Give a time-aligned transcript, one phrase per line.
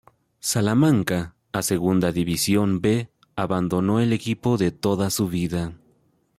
[0.39, 1.19] Salamanca
[1.59, 5.75] a Segunda División B, abandonó el equipo de toda su vida.